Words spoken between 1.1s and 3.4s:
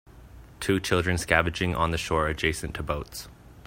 scavenging on the shore adjacent to boats.